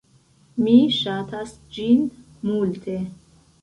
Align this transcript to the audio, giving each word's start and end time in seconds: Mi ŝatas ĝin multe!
Mi 0.67 0.73
ŝatas 1.01 1.55
ĝin 1.79 2.05
multe! 2.53 3.01